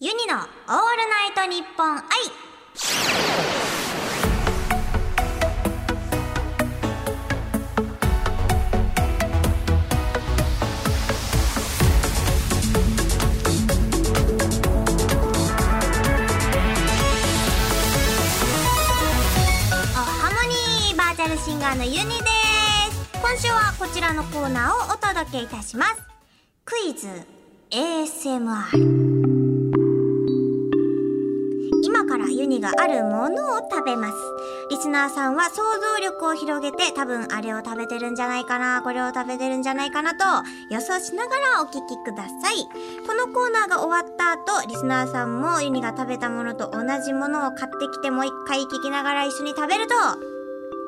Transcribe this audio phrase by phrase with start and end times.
[0.00, 2.02] ユニのオールナイトニッポン愛
[19.96, 23.10] おハモニーバーチャルシンガーのユニです。
[23.14, 25.96] 今週はこちらのコーナーをお届けいたします。
[26.64, 27.08] クイズ
[27.72, 29.37] ASMR
[32.72, 34.14] があるものを食べます。
[34.70, 35.62] リスナーさんは想
[35.96, 40.24] 像力を広げて多分あれを食べてるんじゃないかな、これを食べてるんじゃないかなと
[40.70, 42.68] 予想しながらお聞きください。
[43.06, 49.94] このコーナーが終わった後、リスナーさんもユニが食べたものと同じものを買ってきてもう一回聞きながら一緒に食べると、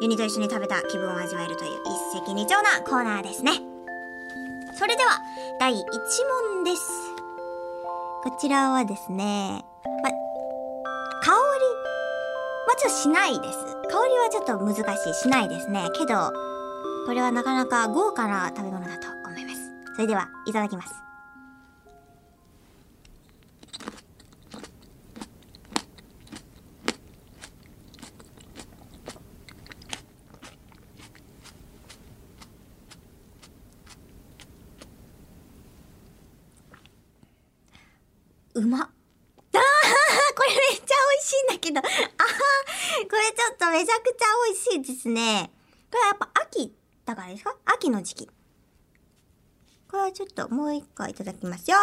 [0.02, 1.80] ユニと一緒に食べた気分を味わえるという
[2.14, 3.52] 一石二鳥なコーナーですね。
[4.78, 5.20] それでは、
[5.58, 5.76] 第1
[6.54, 6.82] 問です。
[8.22, 9.64] こちらはですね、
[10.02, 10.10] ま、
[11.22, 13.58] 香りはちょっとしないです。
[13.90, 15.14] 香りはちょっと難しい。
[15.14, 15.90] しないですね。
[15.92, 16.32] けど、
[17.06, 19.60] これはなかなか豪華な食べ物だと思います。
[19.96, 20.94] それでは、いただきます。
[38.54, 38.80] うまっ。
[38.82, 39.60] あー
[40.36, 41.78] これめっちゃ美味しいんだけど。
[41.82, 45.50] あこれちょっとめちゃくちゃ美味しいですね。
[45.90, 47.56] これはやっぱ秋だからですか？
[47.66, 48.26] 秋の時期。
[49.90, 51.76] これはちょっともう一個いただきますよ。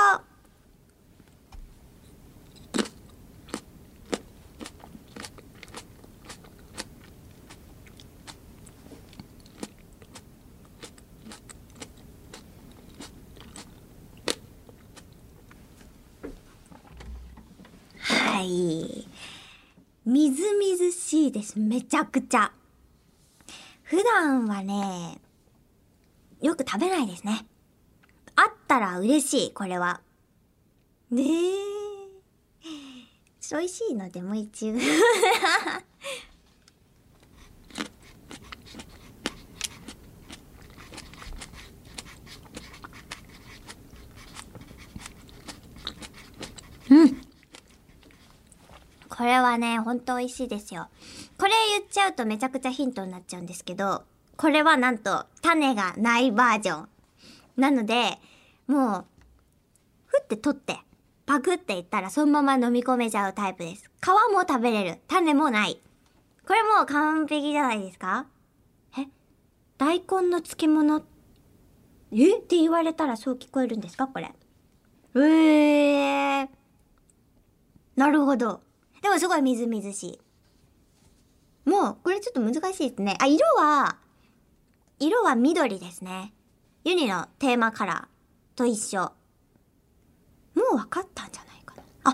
[17.99, 19.07] はい。
[20.05, 21.59] みずみずしいです。
[21.59, 22.51] めちゃくちゃ。
[23.83, 25.19] 普段はね、
[26.41, 27.45] よく食べないですね。
[28.35, 30.01] あったら嬉しい、これは。
[31.09, 31.27] ねえ。
[33.49, 34.79] 美味しいのでもう一度。
[46.89, 47.21] うん。
[49.09, 50.89] これはね、ほんと美味しいですよ。
[51.97, 54.03] ちゃうとめちゃくちゃヒントになっちゃうんですけど、
[54.35, 56.89] これはなんと種がないバージョン。
[57.57, 58.19] なので、
[58.67, 59.05] もう、
[60.05, 60.77] ふって取って、
[61.25, 63.89] パクっていったらそのまま飲み込めちゃうタイプです。
[63.99, 64.99] 皮も食べれる。
[65.07, 65.81] 種もない。
[66.47, 68.27] これもう完璧じゃないですか？
[68.95, 69.07] え？
[69.79, 71.03] 大根の漬物？
[72.11, 72.37] え？
[72.37, 74.05] って言われたらそう聞こえるんですか？
[74.07, 74.31] これ。
[75.15, 76.49] えー。
[77.95, 78.61] なるほど。
[79.01, 80.19] でもすごいみずみずしい。
[82.17, 83.15] これちょっと難しいですね。
[83.19, 83.97] あ、色は、
[84.97, 86.33] 色は緑ですね。
[86.83, 89.01] ユニのテーマカラーと一緒。
[90.55, 91.83] もう分かったんじゃないかな。
[92.05, 92.13] あ、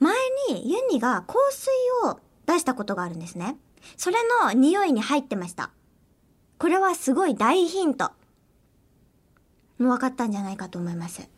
[0.00, 0.16] 前
[0.48, 1.70] にユニが香水
[2.10, 3.56] を出したことがあるんですね。
[3.96, 5.70] それの匂いに入ってました。
[6.58, 8.10] これはすごい大ヒント。
[9.78, 11.28] もう分かったんじゃないかと思います。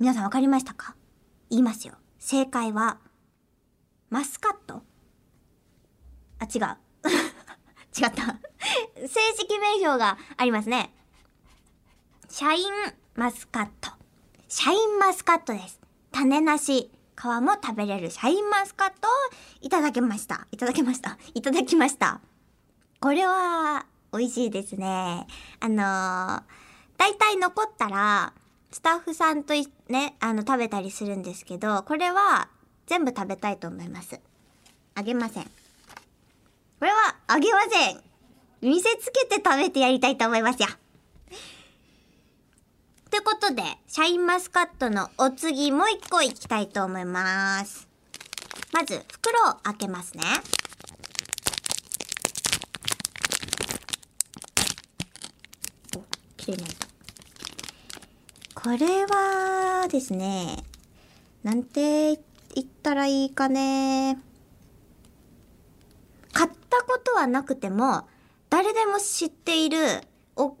[0.00, 0.96] 皆さん分かりましたか？
[1.48, 1.94] 言いますよ。
[2.18, 2.98] 正解は、
[4.10, 4.82] マスカット
[6.38, 6.76] あ、違う。
[7.98, 8.38] 違った。
[8.96, 10.94] 正式名称がありますね。
[12.28, 12.72] シャイン
[13.14, 13.90] マスカット。
[14.48, 15.80] シャインマスカットです。
[16.12, 16.90] 種なし。
[17.18, 19.10] 皮も食べれるシャインマスカットを
[19.60, 20.46] いただきました。
[20.52, 21.18] いただきました。
[21.34, 22.20] いただきました。
[23.00, 25.26] これは、美味しいですね。
[25.58, 26.42] あのー、
[26.96, 28.32] だいたい残ったら、
[28.70, 29.54] スタッフさんと
[29.88, 32.48] ね、あの、食べたりするんですけど、これは
[32.86, 34.20] 全部食べたいと思います。
[34.94, 35.50] あげません。
[36.78, 38.00] これはあげません。
[38.60, 40.68] 見せつけて食べてやりたいと思いますよ。
[43.10, 47.88] ということで、シャインマスカットのお次もう一個いきたいと思います。
[48.72, 50.22] まず、袋を開けますね。
[55.96, 56.04] お、
[56.36, 56.86] 綺麗になった。
[58.54, 60.62] これはですね、
[61.42, 62.20] なんて
[62.54, 64.18] 言ったらいいかね。
[66.32, 68.08] 買ったことはなくても、
[68.50, 69.78] 誰でも知っている、
[70.36, 70.56] お、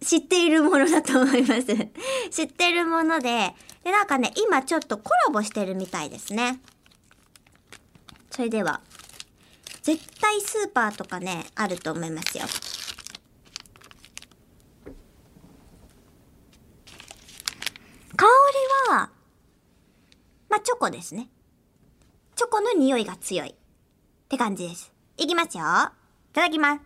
[0.00, 1.66] 知っているものだと思います。
[2.30, 3.54] 知ってるもので、
[3.84, 6.60] で、なんかね、今ちょっとコラボしてるみたいですね。
[8.30, 8.80] それでは、
[9.82, 12.44] 絶対スーパーとかね、あると思いますよ。
[18.16, 19.10] 香りは
[20.48, 21.28] まあ、チョコですね。
[22.34, 23.54] チョコの匂いが強い。
[24.28, 24.92] って感じです。
[25.16, 25.64] いきますよ。
[25.64, 26.80] いただきます。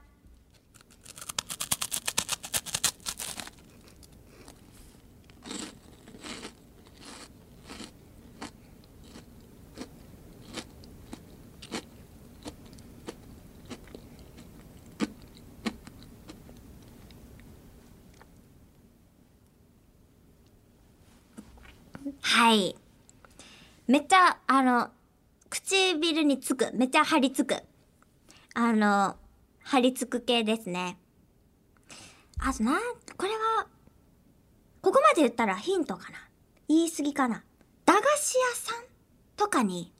[22.21, 22.77] はい。
[23.89, 24.91] めっちゃ、あの、
[25.72, 26.70] 唇につく。
[26.74, 27.62] めっちゃ張り付く。
[28.54, 29.16] あの、
[29.64, 30.98] 張り付く系ですね。
[32.38, 32.78] あとな、
[33.16, 33.66] これは、
[34.82, 36.19] ここまで言ったらヒントかな。
[36.69, 37.42] 言い過ぎかな。
[37.86, 38.84] 駄菓子屋さん
[39.36, 39.92] とかに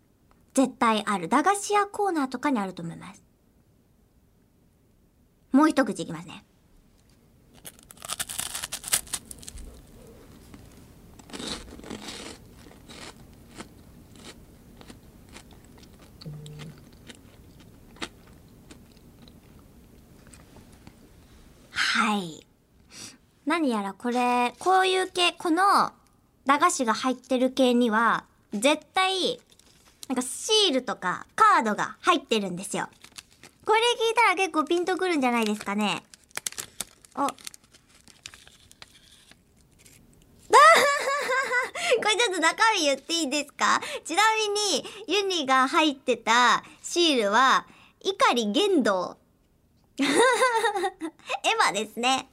[0.53, 1.29] 絶対ある。
[1.29, 3.25] 駄菓子屋コーナーとかにあると思います。
[5.53, 6.45] もう一口いきますね。
[22.03, 22.45] はい。
[23.47, 25.93] 何やらこれ、こういう系、この
[26.47, 29.41] 駄菓子が入ってる系には、絶対、
[30.09, 32.89] なんかシールとかカードが入ってるんですよ。
[33.65, 36.03] これ聞いたら結構ピンとくるんじゃないですかね。
[37.15, 37.21] お。
[37.29, 37.35] こ
[42.09, 43.81] れちょっと中身言っていいですか？
[44.05, 47.65] ちなみに、ユニが入ってたシールは、
[48.01, 49.22] 碇玄道。
[50.01, 52.29] エヴァですね。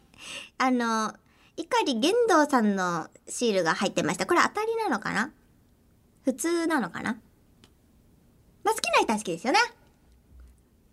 [0.57, 1.13] あの、
[1.57, 4.25] 碇玄道さんのシールが入ってました。
[4.25, 5.31] これ当たりなのかな？
[6.23, 7.17] 普通なのかな？
[8.63, 9.59] まあ、好きな人は好きですよね。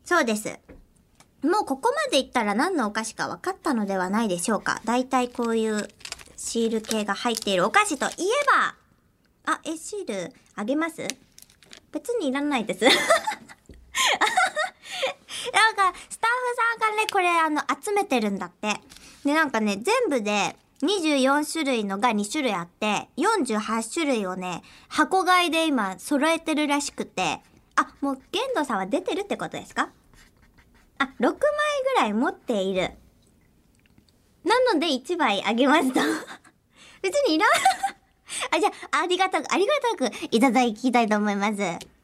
[0.05, 0.59] そうです。
[1.43, 4.81] もうここまでいったら何のお菓子か分かったのではないでしょうか。
[4.85, 5.89] だいたいこういう
[6.37, 8.15] シール系が入っているお菓子といえ
[8.47, 8.75] ば、
[9.53, 11.07] あ、え、シールあげます？
[11.93, 12.85] 別にいらないです。
[15.53, 18.81] なんか、スタッフさんがね、これあの、集めてるんだって。
[19.25, 27.41] で、なんかね、全部で24種類のが2種類あって、48種類をね、箱買いで今揃えてるらしくて、
[27.77, 29.91] あ、もう、玄道さんは出てるってことですか？
[30.99, 32.91] あ、6枚ぐらい持っている。
[34.45, 36.01] なので1枚あげますと。
[37.03, 37.51] 別にいらん。
[38.55, 41.96] あ、じゃあ、ありがたく、ありがたくいただきたいと思います。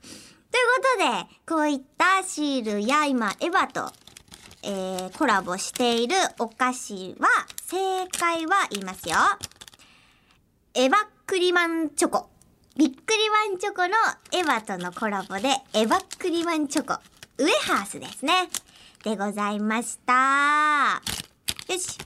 [0.53, 3.91] ということで、こういったシールや今、エヴァと、
[4.63, 7.29] えー、コラボしているお菓子は、
[7.65, 9.17] 正解は言いますよ。
[10.75, 10.93] エヴァ
[11.27, 12.29] クリマンチョコ。
[12.77, 13.95] ビックリマンチョコの
[14.33, 17.01] エヴァとのコラボで、エヴァクリマンチョコ。
[17.39, 18.51] ウエハースですね。
[19.05, 21.03] でございました。
[21.73, 21.99] よし。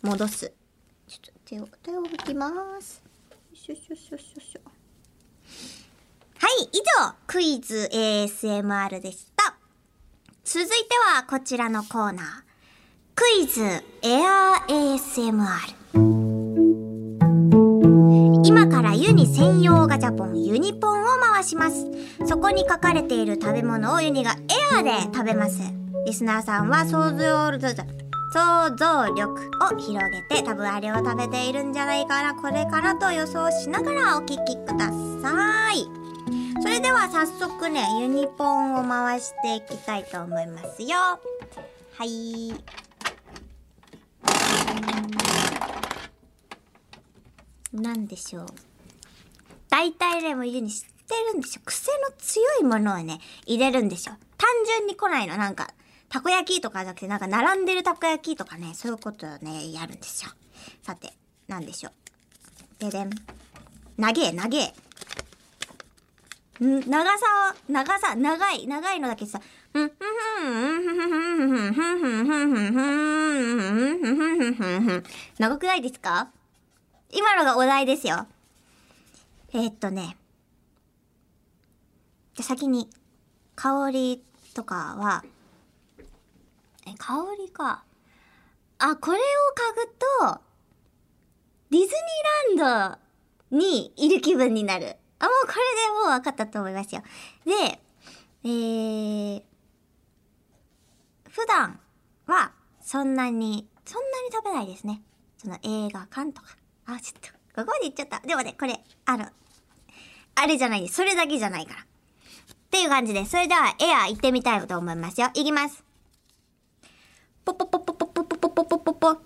[0.00, 0.52] 戻す。
[1.06, 2.50] ちょっと手を、手を拭きま
[2.80, 3.02] す。
[3.50, 4.59] よしょしょしょしょし。
[6.60, 9.54] い、以上、クイズ ASMR でした。
[10.44, 10.74] 続いて
[11.14, 12.24] はこちらのコーナー。
[13.14, 13.62] クイズ
[14.02, 15.80] エアー ASMR。
[18.44, 21.86] 今からユニ専用ガチャポンユニポンを回します。
[22.26, 24.36] そこに書かれている食べ物をユニがエ
[24.76, 25.60] アーで食べます。
[26.04, 27.74] リスナーさんは想像力、
[28.32, 34.90] 想像力を広げて多分あれを食べているんじゃないかな、これからと予想しながらお聞きくだ
[35.22, 35.99] さい。
[36.60, 40.98] それでは早速ね、ユニポーンを回していきたいと思いますよ。
[41.96, 42.52] はい。
[47.72, 48.46] なんでしょう。
[49.70, 51.62] 大体ね、もうユニ知ってるんですよ。
[51.64, 54.16] 癖の強いものをね、入れるんですよ。
[54.36, 55.36] 単純に来ないの。
[55.36, 55.68] なんか、
[56.10, 60.30] たこ焼きとかじゃなくて、なんか並んでるたこ焼きとかね、そういうことをね、やるんですよ。
[60.82, 61.12] さて、
[61.48, 62.84] なんでしょう。
[62.84, 63.10] ででん。
[63.96, 64.74] 長え、長え。
[66.60, 69.40] 長さは、長さ、長い、長いのだけさ、
[69.72, 69.98] ふんふん
[70.40, 75.04] ふんふんふんふんふんふんふんふんふんふんふんふんふんふんふん
[75.38, 76.28] 長くないですか
[77.10, 78.26] 今のがお題ですよ。
[79.54, 80.18] えー、っとね。
[82.34, 82.90] じゃ、先に、
[83.56, 85.24] 香りとかは、
[86.86, 87.84] え、香りか。
[88.78, 90.40] あ、これを嗅ぐと、
[91.70, 92.98] ディズニーラン
[93.50, 94.99] ドにいる気分になる。
[95.20, 97.02] あ、もうこれでもう分かったと思いますよ。
[97.44, 97.80] で、
[98.42, 99.42] えー、
[101.28, 101.78] 普段
[102.26, 105.02] はそんなに、そんなに食べないですね。
[105.36, 106.56] その映画館とか。
[106.86, 108.26] あ、ちょっと、ここまで言っちゃった。
[108.26, 109.26] でもね、これ、あの、
[110.34, 110.94] あれじゃないです。
[110.94, 111.80] それだけじゃないから。
[111.80, 111.84] っ
[112.70, 115.28] ていう感じで、それではエア行ってみたいと思いますよ。
[115.34, 115.84] いきます。
[117.44, 119.20] ポポポポポポポポポポポポ。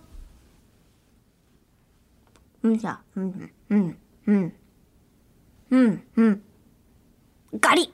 [2.62, 4.54] うんさ、うん、うん、うん。
[5.74, 6.42] うん、うん。
[7.58, 7.92] ガリ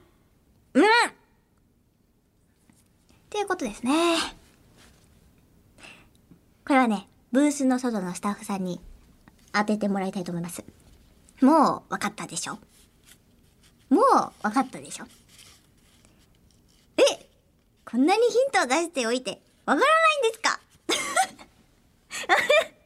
[0.75, 0.87] うんっ
[3.31, 3.91] ていうことですね。
[6.67, 8.79] これはね、ブースの外のスタッフさんに
[9.51, 10.63] 当ててもらいたいと思います。
[11.41, 12.59] もう分かったでしょ？
[13.89, 14.03] もう
[14.43, 15.05] 分かったでしょ？
[16.97, 17.01] え
[17.83, 20.59] こんなにヒントを出しておいて分からないんですか？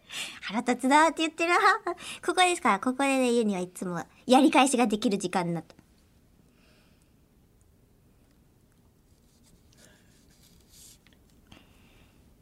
[0.45, 1.53] 腹立つなって言ってる。
[2.23, 5.75] ここですから、ここで言うにはいつもやり返しができる時間になった。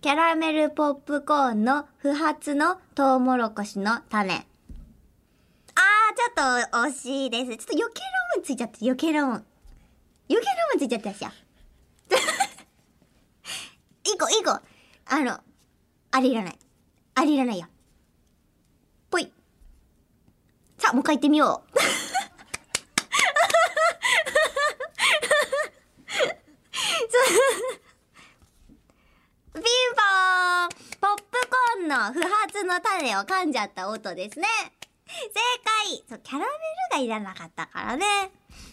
[0.02, 4.34] キャラメルポップコーンの不発のトウモロコシの種。
[4.34, 7.46] あー、ちょっと惜しいです。
[7.46, 9.46] ちょっと余計なもんついちゃって、余計なもん。
[10.30, 11.28] 余計なもんついちゃってました。
[14.12, 14.52] いい子、いい子。
[14.52, 15.40] あの、
[16.12, 16.60] あれいらない。
[17.16, 17.70] あれいらないや。
[19.14, 19.32] ぽい。
[20.84, 21.70] さあ、もう一回行ってみよう。
[29.54, 34.46] ピンポーンポップコーンの不発の種を噛んじゃった音ですね。
[35.08, 35.16] 正
[35.88, 36.52] 解そう、キャラメル
[36.92, 38.06] がいらなかったからね。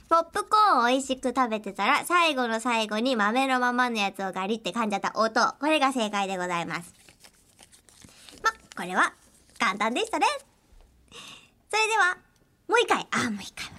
[0.09, 5.41] ポップコーンを美味しく食べてたら、最後の最後に豆のままのやつをガリって噛んじゃった音。
[5.61, 6.93] これが正解でございます。
[8.43, 9.13] ま、これは
[9.61, 10.27] 簡単でしたね。
[11.71, 12.17] それでは、
[12.69, 13.71] もう一回、あ、もう一回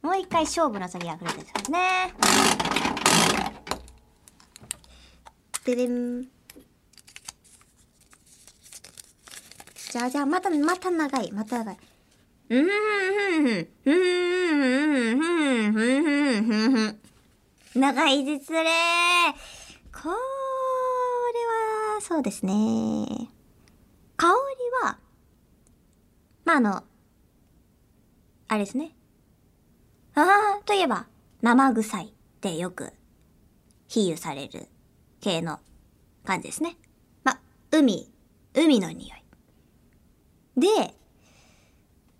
[0.00, 2.14] もう一回勝負の次が来るですね。
[5.64, 6.22] ででん。
[6.22, 11.78] じゃあじゃあ、また、また長い、また長い。
[12.50, 15.78] うん、うん、うん、うん、うん、うん、う
[16.70, 17.00] ん、うん。
[17.74, 18.64] 長いですね。
[19.92, 20.14] これ
[21.94, 22.52] は、そうですね。
[24.16, 24.32] 香り
[24.86, 24.98] は、
[26.44, 26.84] まあ、あの、
[28.48, 28.92] あれですね。
[30.14, 31.06] ああ、といえば、
[31.42, 32.08] 生臭いっ
[32.40, 32.92] てよく
[33.88, 34.68] 比喩される
[35.20, 35.60] 系の
[36.24, 36.76] 感じですね。
[37.24, 37.40] ま、
[37.70, 38.10] 海、
[38.54, 40.60] 海の匂い。
[40.60, 40.94] で、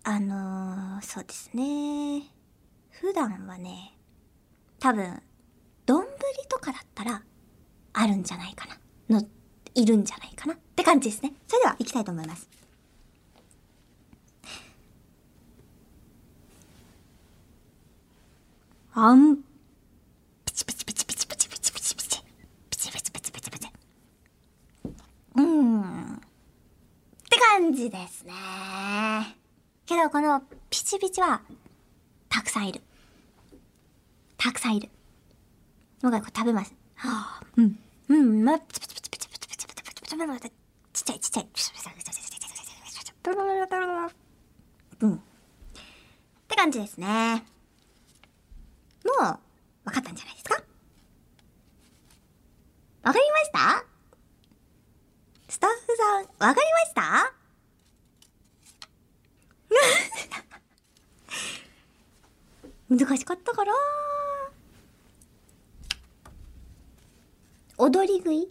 [0.03, 2.23] あのー、そうですね。
[2.91, 3.97] 普段はね、
[4.79, 5.21] 多分、
[5.87, 6.05] 丼
[6.47, 7.23] とかだったら、
[7.93, 9.19] あるんじゃないかな。
[9.19, 9.27] の、
[9.73, 11.33] いるんじゃないかなって感じですね。
[11.47, 12.58] それでは、行きたいと思います。
[19.01, 19.37] あん、
[20.43, 22.21] ピチピチピチピチピチピチピチピチ。
[22.69, 23.71] ピチピチピチピチピチ。
[25.35, 26.15] うーん。
[26.15, 26.19] っ
[27.29, 28.33] て感じですね。
[29.85, 31.41] けど、このピチピチは、
[32.27, 32.81] たくさんいる。
[34.35, 34.89] たくさんいる。
[36.03, 36.75] もう一回これ食べます。
[36.95, 37.79] はあ、うん。
[38.09, 40.51] うん、ま、ピチピチピチピチピチピチピチピチピチピチ
[40.91, 41.47] ちっちゃいちっちゃい。
[44.99, 45.13] うん。
[45.13, 45.19] っ
[46.49, 47.45] て感じですね。
[49.05, 49.39] もう、わ
[49.91, 50.55] かったんじゃないですか？
[53.03, 53.85] わかりました？
[55.47, 57.33] スタッフさん、わかりました？
[62.89, 63.71] 難しかったから。
[67.77, 68.49] 踊り食い？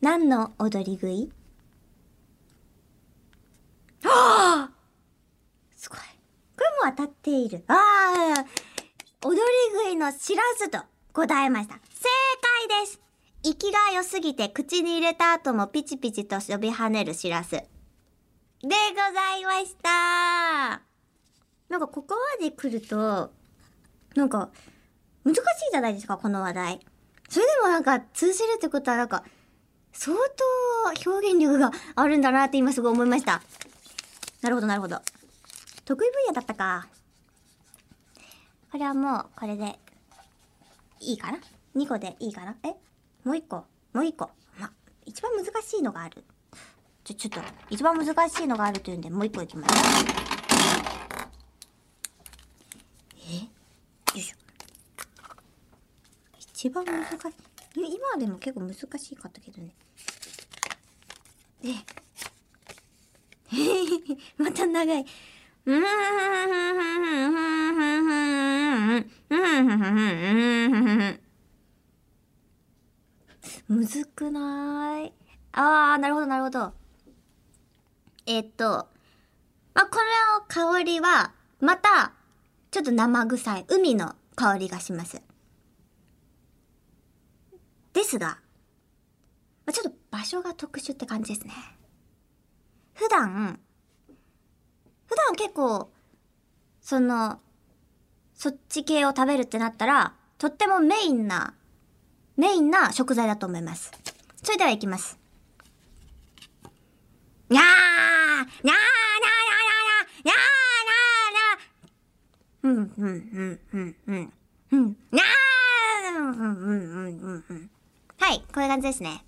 [0.00, 1.30] 何の踊り食い？
[4.04, 4.70] は あ
[5.76, 5.98] すごい。
[5.98, 6.04] こ
[6.84, 7.64] れも当たっている。
[7.68, 8.44] ああ
[9.24, 9.40] 踊り
[9.84, 10.80] 食いのしらすと
[11.12, 11.74] 答えました。
[11.74, 11.80] 正
[12.68, 13.00] 解です
[13.44, 17.50] 息が良すぎて口に入れた後もピチピチと飛び跳ねるしらす。
[17.50, 17.60] で
[18.62, 20.82] ございました
[21.68, 23.30] なんかここまで来ると、
[24.16, 24.50] なんか
[25.24, 26.80] 難しいじゃないですか、この話題。
[27.28, 29.24] それでもなんか通じるってことはなんか
[29.92, 33.40] 相当表現力があるんだなって今すごい思いました。
[34.42, 35.00] なるほどなるほど。
[35.84, 36.88] 得意分野だったか。
[38.72, 39.78] これはもうこれで
[40.98, 41.38] いいかな
[41.76, 42.56] ?2 個でいいかな？
[42.64, 42.68] え？
[43.22, 43.56] もう1個？
[43.56, 44.30] もう1個？
[44.58, 44.72] ま、
[45.04, 46.24] 一番難しいのがある。
[47.04, 49.74] ちょ、ちょっと、一番難しいのがあるというんで、もう1個いきます。
[53.28, 53.34] え？
[53.40, 53.48] よ
[54.14, 54.36] いしょ。
[56.38, 57.18] 一番難しい。
[57.74, 59.74] 今でも結構難しかったけどね。
[61.60, 61.74] で、
[64.42, 65.04] また長い。
[65.66, 65.78] うー
[67.48, 67.51] ん。
[73.68, 75.12] むずくない
[75.52, 76.72] あー、なるほど、なるほど。
[78.26, 78.88] えっと、
[79.74, 79.98] まあ、こ
[80.38, 82.12] の香りは、また、
[82.70, 85.22] ちょっと生臭い、海の香りがします。
[87.92, 88.38] ですが、
[89.66, 91.52] まあ、ちょっと場所が特殊って感じですね。
[92.94, 93.60] 普段、
[95.06, 95.90] 普段結構、
[96.80, 97.40] その、
[98.42, 101.54] そっち系を食べるってなったら、とってもメインな、
[102.36, 103.92] メインな食材だと思います。
[104.42, 105.16] それでは行きます。
[107.48, 114.32] にゃーにゃーにゃーにゃーにゃーにゃーにゃーうん、うん、うん、うん、うん。
[114.72, 114.96] うん。
[115.12, 117.70] にゃーうん、うん、うん、うん、うん。
[118.18, 119.24] はい、こういう感じですね。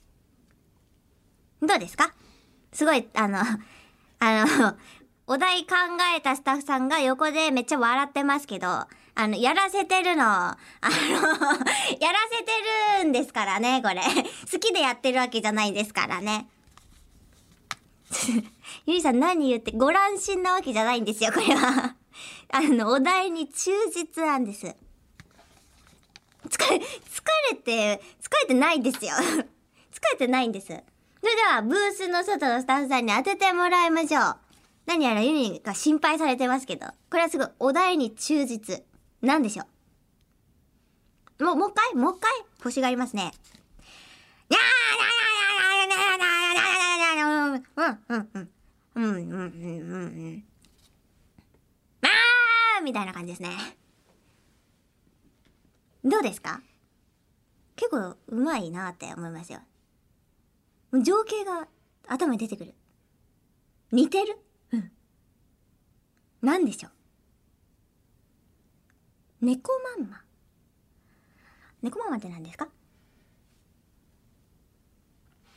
[1.63, 2.13] どうですか？
[2.73, 4.77] すごい、あの、あの、
[5.29, 5.77] お題考
[6.17, 12.53] えたスタッフさんが横でめっちゃ笑ってますけど、あの、やらせてるの、あの、 やらせて
[13.03, 14.01] るんですからね、これ。
[14.51, 16.49] 好きでやってるわけじゃないですからね。
[18.87, 21.95] ゆりさん何言って、ご乱心なわけじゃないんですよ、これは。
[22.51, 24.67] あの、お題に忠実なんです。
[26.49, 26.83] 疲れ、疲
[27.53, 29.13] れて、疲れてないんですよ。
[29.13, 29.45] 疲
[30.11, 30.67] れてないんです。
[30.67, 34.37] それでは、ブースの外のスタッフさんに当ててもらいましょう。
[34.87, 38.85] 何やらユニが心配されてますけど、これはすごいお題に忠実。
[39.25, 39.65] 何でしょ
[41.39, 41.45] う？
[41.45, 41.95] もう、もう一回？
[41.95, 42.31] もう一回？
[42.63, 43.33] 星がありますね。
[44.51, 44.65] にゃー
[47.77, 48.51] うん、うん、うん。
[48.97, 50.45] うん、うん、うん、うん、
[52.01, 52.09] ま
[52.79, 53.51] あみたいな感じですね。
[56.05, 56.63] どうですか
[57.77, 59.61] 結構うまいなって思いますよ。
[61.03, 61.67] 情景が
[62.07, 62.75] 頭に出てくる。
[63.91, 64.39] 似てる
[64.73, 64.93] うん。
[66.43, 66.93] なんでしょう
[69.45, 70.23] 猫まんま。
[71.83, 72.69] 猫まんまって何ですか？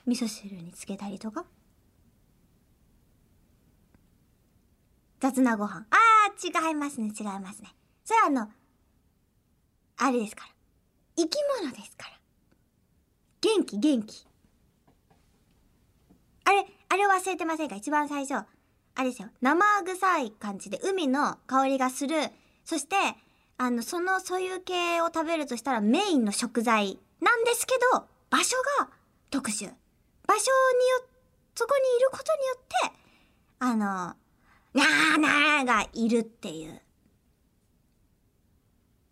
[0.06, 1.46] 味噌汁につけたりとか？
[5.22, 5.86] 雑なご飯。
[5.90, 7.74] あー、違いますね、違いますね。
[8.04, 8.50] それはあの、
[9.98, 10.52] あれですから。
[11.16, 12.20] 生き物ですから。
[13.42, 14.28] 元気、元気。
[16.44, 17.76] あれ、あれ忘れてませんか？
[17.76, 18.46] 一番最初。
[18.96, 19.30] あれですよ。
[19.42, 22.16] 生臭い感じで海の香りがする。
[22.66, 22.96] そして、
[23.58, 28.90] あの、そのそういう系を食べるとしたらメインの食材なんですけど、場所が
[29.30, 29.66] 特殊。
[30.28, 31.08] 場所によ、
[31.56, 33.00] そこにいることによって、
[33.60, 34.16] あの、
[34.74, 36.82] にゃーなーがいるっていう、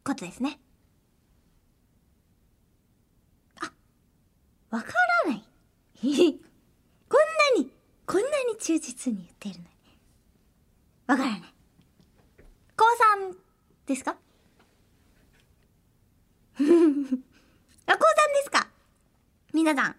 [0.04, 0.60] ことですね。
[3.62, 3.72] あ、
[4.70, 4.94] わか
[5.26, 5.44] らない。
[7.10, 7.72] こんなに、
[8.06, 9.70] こんなに忠実に言ってるのに。
[11.08, 11.54] わからない。
[12.78, 13.36] 高三
[13.88, 14.18] ですか？
[16.58, 17.98] あ、高三で
[18.44, 18.68] すか？
[19.54, 19.86] 皆さん。
[19.88, 19.96] あ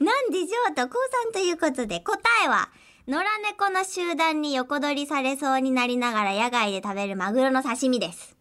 [0.00, 2.70] ー なんでしょうと、高三ということで、答えは、
[3.06, 8.36] 野良猫の集団に横取りされそうになりながら野外で食べるマグロの刺身です。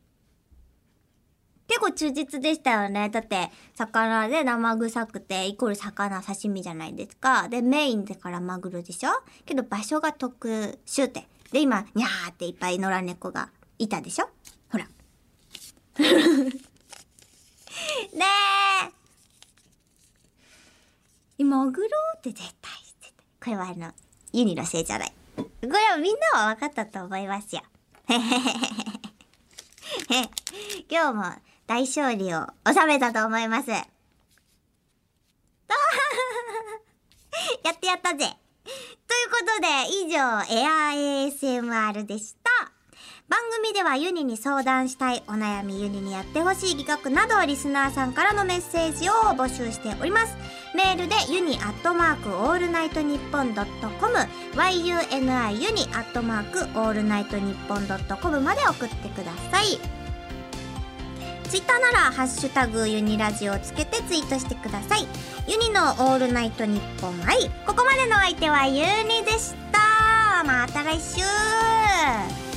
[1.68, 3.10] 結構忠実でしたよね。
[3.10, 7.48] だって、魚で生臭くて、イコール魚刺身じゃないですか。
[7.50, 9.10] で、メインだからマグロでしょ？
[9.46, 11.28] けど場所が特殊って。
[11.52, 14.30] で、今、にゃーっていっぱい野良猫がいたでしょ？
[14.72, 14.86] ほら。
[18.14, 18.26] ね
[21.40, 21.44] え。
[21.44, 23.26] マグロって絶対絶対。
[23.44, 23.94] これはあの、
[24.34, 25.14] ユニのせいじゃない。
[25.38, 27.64] これはみんなは分かったと思いますよ。
[30.90, 31.24] 今日も
[31.66, 33.70] 大勝利を収めたと思います。
[33.72, 33.86] や
[37.74, 38.38] ってやったぜ。
[39.60, 39.68] とで、
[40.06, 40.18] 以上、
[40.50, 42.50] エアー ASMR でした。
[43.28, 50.36] 番組ではユニに相談したいお悩みユニにやってほしい企画などリスナーさんからのメッセージを募集しております
[50.74, 54.16] メールでユニアットマークオールナイトニッポンドットコム
[54.56, 59.99] yuni ユニアットマークオールナイトニッポンドットコムまで送ってください
[61.50, 65.08] ツイッターならハッシュタグユニラジオをつけてツイートしてください。
[65.48, 67.50] ユニのオールナイトニッポン愛。
[67.66, 70.44] ここまでのお相手はユニでした。
[70.44, 72.49] また来週。